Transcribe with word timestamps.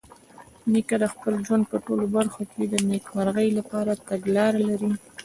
نیکه 0.71 0.95
د 1.03 1.05
خپل 1.13 1.33
ژوند 1.45 1.63
په 1.71 1.77
ټولو 1.85 2.03
برخو 2.15 2.41
کې 2.51 2.63
د 2.67 2.73
نیکمرغۍ 2.91 3.49
لپاره 3.59 3.91
تګلاره 4.09 4.59
لري. 4.69 4.91